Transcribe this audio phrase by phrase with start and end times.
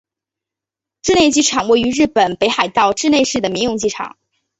[1.03, 4.17] 稚内机场一个位于日本北海道稚内市的民用机场。